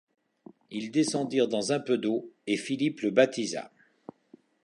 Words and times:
Ils 0.71 0.89
descendirent 0.89 1.47
dans 1.47 1.73
un 1.73 1.79
peu 1.79 1.95
d'eau 1.99 2.31
et 2.47 2.57
Philippe 2.57 3.01
le 3.01 3.11
baptisa. 3.11 3.69